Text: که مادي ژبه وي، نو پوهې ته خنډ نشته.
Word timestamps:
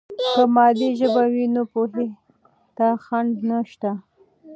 که 0.33 0.41
مادي 0.55 0.89
ژبه 0.99 1.23
وي، 1.33 1.45
نو 1.55 1.61
پوهې 1.71 2.07
ته 2.77 2.87
خنډ 3.03 3.33
نشته. 3.49 3.91